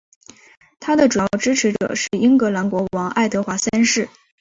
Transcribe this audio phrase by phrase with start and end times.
[0.79, 4.09] 他的主要支持者是英格兰国王爱德华三世。